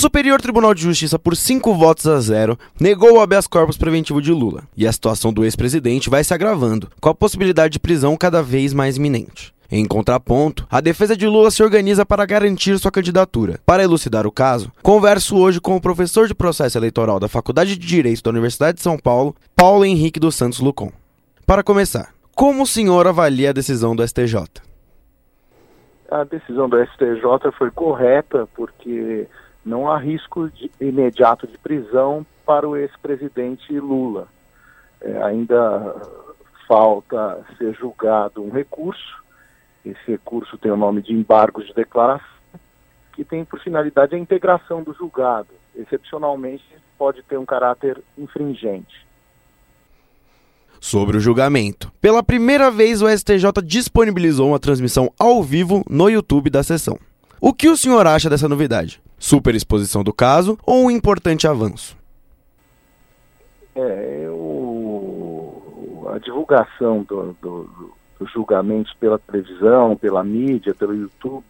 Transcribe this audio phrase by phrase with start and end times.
[0.00, 4.32] Superior Tribunal de Justiça, por cinco votos a zero, negou o habeas corpus preventivo de
[4.32, 4.62] Lula.
[4.74, 8.72] E a situação do ex-presidente vai se agravando, com a possibilidade de prisão cada vez
[8.72, 9.52] mais iminente.
[9.70, 13.60] Em contraponto, a defesa de Lula se organiza para garantir sua candidatura.
[13.66, 17.86] Para elucidar o caso, converso hoje com o professor de processo eleitoral da Faculdade de
[17.86, 20.90] Direito da Universidade de São Paulo, Paulo Henrique dos Santos Lucon.
[21.46, 24.44] Para começar, como o senhor avalia a decisão do STJ?
[26.10, 29.28] A decisão do STJ foi correta porque
[29.64, 34.28] não há risco de, imediato de prisão para o ex-presidente Lula.
[35.00, 35.94] É, ainda
[36.66, 39.20] falta ser julgado um recurso,
[39.84, 42.26] esse recurso tem o nome de embargo de declaração,
[43.12, 45.48] que tem por finalidade a integração do julgado.
[45.74, 46.64] Excepcionalmente,
[46.98, 49.06] pode ter um caráter infringente.
[50.80, 51.92] Sobre o julgamento.
[52.00, 56.98] Pela primeira vez, o STJ disponibilizou uma transmissão ao vivo no YouTube da sessão.
[57.40, 59.00] O que o senhor acha dessa novidade?
[59.20, 61.94] Superexposição do caso ou um importante avanço?
[63.76, 64.26] É,
[66.12, 71.44] a divulgação do, do, dos julgamentos pela televisão, pela mídia, pelo YouTube,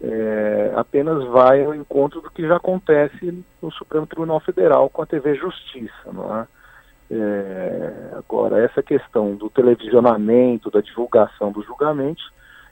[0.00, 5.06] é, apenas vai ao encontro do que já acontece no Supremo Tribunal Federal com a
[5.06, 6.46] TV Justiça, não é?
[7.10, 12.24] é agora, essa questão do televisionamento, da divulgação dos julgamentos,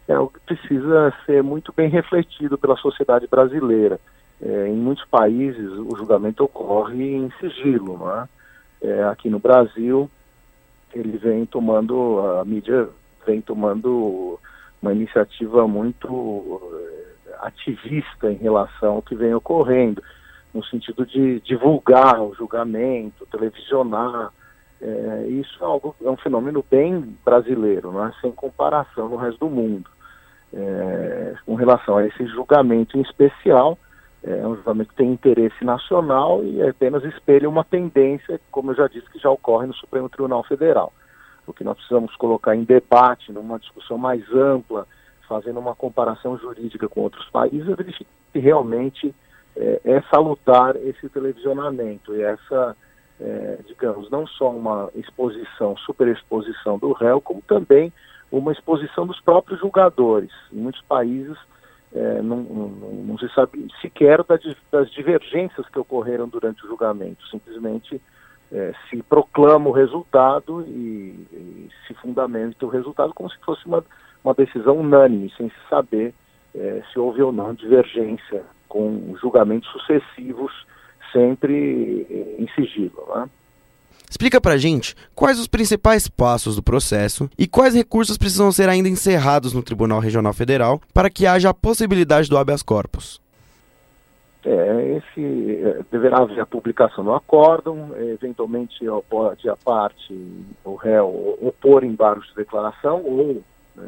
[0.08, 4.00] é o que precisa ser muito bem refletido pela sociedade brasileira.
[4.40, 8.28] É, em muitos países o julgamento ocorre em sigilo, não é?
[8.82, 9.04] é?
[9.04, 10.10] aqui no Brasil
[10.94, 12.88] ele vem tomando, a mídia
[13.26, 14.38] vem tomando
[14.80, 20.02] uma iniciativa muito eh, ativista em relação ao que vem ocorrendo,
[20.52, 24.32] no sentido de divulgar o julgamento, televisionar.
[24.82, 28.12] É, isso é, algo, é um fenômeno bem brasileiro, não é?
[28.20, 29.88] sem comparação no resto do mundo.
[30.52, 33.78] É, com relação a esse julgamento em especial,
[34.24, 38.88] é um julgamento que tem interesse nacional e apenas espelha uma tendência, como eu já
[38.88, 40.92] disse, que já ocorre no Supremo Tribunal Federal.
[41.46, 44.86] O que nós precisamos colocar em debate, numa discussão mais ampla,
[45.28, 49.14] fazendo uma comparação jurídica com outros países, é verificar se realmente
[49.56, 52.76] é, é salutar esse televisionamento e essa,
[53.22, 57.92] é, digamos, não só uma exposição, superexposição do réu, como também
[58.30, 60.30] uma exposição dos próprios julgadores.
[60.52, 61.36] Em muitos países
[61.94, 64.24] é, não, não, não, se sabe sequer
[64.70, 68.00] das divergências que ocorreram durante o julgamento, simplesmente
[68.50, 73.84] é, se proclama o resultado e, e, se fundamenta o resultado como se fosse uma,
[74.24, 76.14] uma decisão unânime, sem se saber
[76.54, 80.52] é, se houve ou não divergência, com julgamentos sucessivos
[81.12, 82.06] sempre
[82.38, 83.06] em sigilo.
[83.14, 83.28] Né?
[84.08, 88.88] Explica pra gente quais os principais passos do processo e quais recursos precisam ser ainda
[88.88, 93.22] encerrados no Tribunal Regional Federal para que haja a possibilidade do habeas corpus.
[94.44, 100.12] É, esse é, deverá haver a publicação no acórdão, eventualmente pode a parte,
[100.64, 103.42] o réu, opor embargos de declaração ou
[103.78, 103.82] é,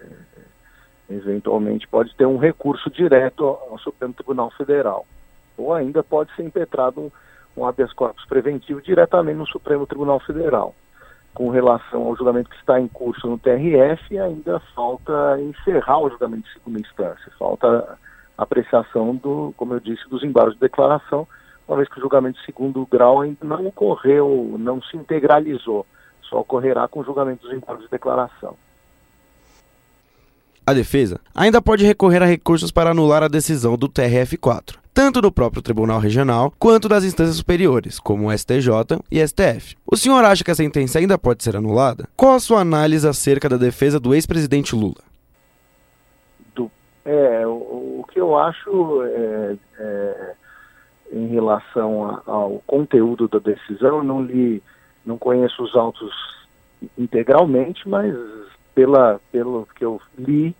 [0.00, 5.04] é, eventualmente pode ter um recurso direto ao Supremo Tribunal Federal.
[5.56, 7.10] Ou ainda pode ser impetrado um,
[7.56, 10.74] um habeas corpus preventivo diretamente no Supremo Tribunal Federal.
[11.32, 16.46] Com relação ao julgamento que está em curso no TRF, ainda falta encerrar o julgamento
[16.46, 17.98] de segunda instância, falta
[18.38, 21.26] apreciação do, como eu disse, dos embargos de declaração,
[21.66, 25.86] uma vez que o julgamento de segundo grau ainda não ocorreu, não se integralizou,
[26.22, 28.56] só ocorrerá com o julgamento dos embargos de declaração.
[30.66, 35.32] A defesa ainda pode recorrer a recursos para anular a decisão do TRF4, tanto do
[35.32, 39.76] próprio Tribunal Regional quanto das instâncias superiores, como o STJ e STF.
[39.84, 42.08] O senhor acha que a sentença ainda pode ser anulada?
[42.16, 45.02] Qual a sua análise acerca da defesa do ex-presidente Lula?
[47.04, 50.34] É, o, o que eu acho é, é,
[51.12, 54.62] em relação a, ao conteúdo da decisão, eu não li,
[55.04, 56.12] não conheço os autos
[56.96, 58.14] integralmente, mas
[58.74, 60.56] pela, pelo que eu li,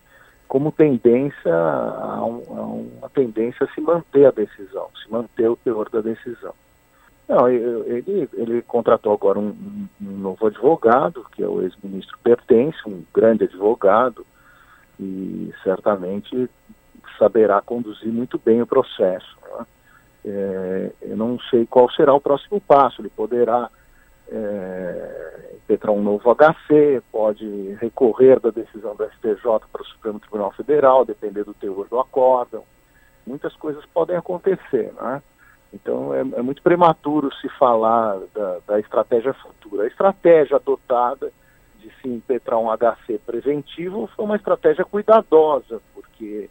[0.48, 5.56] como tendência a, um, a uma tendência a se manter a decisão, se manter o
[5.56, 6.54] teor da decisão.
[7.26, 13.02] Não, ele, ele contratou agora um, um novo advogado, que é o ex-ministro Pertence, um
[13.14, 14.26] grande advogado,
[15.00, 16.50] e certamente
[17.18, 19.38] saberá conduzir muito bem o processo.
[19.42, 19.66] Né?
[20.26, 23.70] É, eu não sei qual será o próximo passo, ele poderá
[24.28, 30.52] é, impetrar um novo HC, pode recorrer da decisão do STJ para o Supremo Tribunal
[30.52, 32.62] Federal, depender do teor do acórdão.
[33.26, 35.22] Muitas coisas podem acontecer, né?
[35.72, 39.84] Então é, é muito prematuro se falar da, da estratégia futura.
[39.84, 41.32] A estratégia adotada
[41.80, 46.48] de se impetrar um HC preventivo foi uma estratégia cuidadosa, porque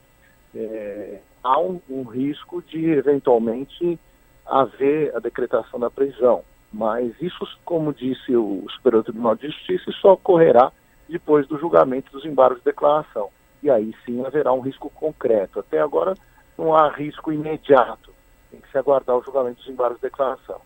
[0.56, 3.98] é, há um, um risco de eventualmente
[4.46, 6.44] haver a decretação da prisão.
[6.74, 10.72] Mas isso, como disse o Superior Tribunal de Justiça, só ocorrerá
[11.08, 13.30] depois do julgamento dos embargos de declaração.
[13.62, 15.60] E aí sim haverá um risco concreto.
[15.60, 16.16] Até agora
[16.58, 18.12] não há risco imediato.
[18.50, 20.60] Tem que se aguardar o julgamento dos embargos de declaração.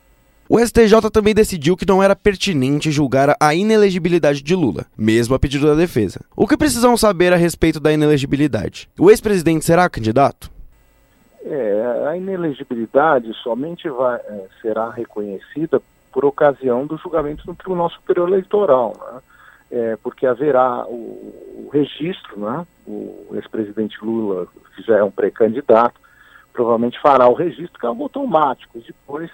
[0.49, 5.39] O STJ também decidiu que não era pertinente julgar a inelegibilidade de Lula, mesmo a
[5.39, 6.21] pedido da defesa.
[6.37, 8.89] O que precisamos saber a respeito da inelegibilidade?
[8.97, 10.49] O ex-presidente será candidato?
[11.43, 15.81] É, a inelegibilidade somente vai, é, será reconhecida
[16.17, 19.21] por ocasião do julgamento no Tribunal Superior Eleitoral, né?
[19.69, 22.65] é, porque haverá o, o registro, né?
[22.87, 26.01] o ex-presidente Lula, que já é um pré-candidato,
[26.51, 29.29] provavelmente fará o registro, que é um automático, depois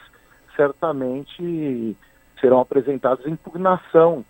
[0.57, 1.95] certamente
[2.41, 4.25] serão apresentadas impugnação,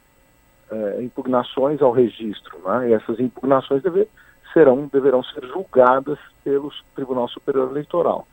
[0.70, 2.92] é, impugnações ao registro, né?
[2.92, 4.08] e essas impugnações deve,
[4.54, 8.28] serão, deverão ser julgadas pelo Tribunal Superior Eleitoral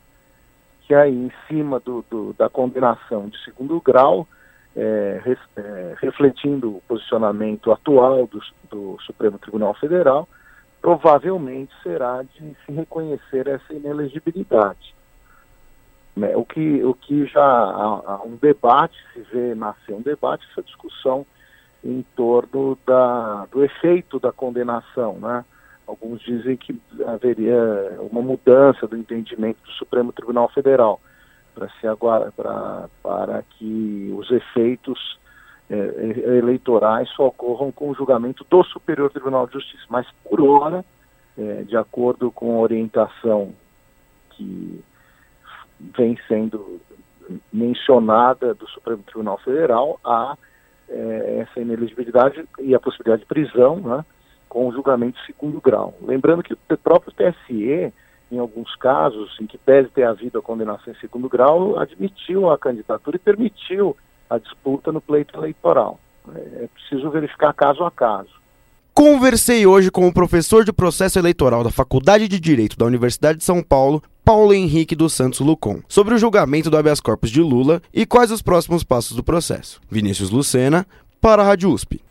[0.91, 4.27] que aí, em cima do, do da condenação de segundo grau,
[4.75, 10.29] é, res, é, refletindo o posicionamento atual do, do, Supremo Tribunal Federal,
[10.83, 14.93] provavelmente será de se reconhecer essa inelegibilidade.
[16.17, 16.37] Né?
[16.37, 20.61] O, que, o que já há, há, um debate, se vê nascer um debate, essa
[20.61, 21.25] discussão
[21.85, 25.45] em torno da, do efeito da condenação, né?
[25.91, 31.01] Alguns dizem que haveria uma mudança do entendimento do Supremo Tribunal Federal
[31.53, 35.19] para se agora pra, para que os efeitos
[35.69, 35.75] é,
[36.39, 39.83] eleitorais só ocorram com o julgamento do Superior Tribunal de Justiça.
[39.89, 40.85] Mas por hora,
[41.37, 43.53] é, de acordo com a orientação
[44.31, 44.81] que
[45.97, 46.81] vem sendo
[47.53, 50.39] mencionada do Supremo Tribunal Federal, há
[50.89, 54.05] é, essa ineligibilidade e a possibilidade de prisão, né?
[54.51, 55.95] Com o julgamento de segundo grau.
[56.03, 57.93] Lembrando que o próprio TSE,
[58.31, 62.59] em alguns casos, em que pese ter havido a condenação em segundo grau, admitiu a
[62.59, 63.97] candidatura e permitiu
[64.29, 65.99] a disputa no pleito eleitoral.
[66.35, 68.41] É preciso verificar caso a caso.
[68.93, 73.45] Conversei hoje com o professor de processo eleitoral da Faculdade de Direito da Universidade de
[73.45, 77.81] São Paulo, Paulo Henrique dos Santos Lucon, sobre o julgamento do habeas corpus de Lula
[77.95, 79.81] e quais os próximos passos do processo.
[79.89, 80.87] Vinícius Lucena,
[81.21, 82.03] para a Rádio USP.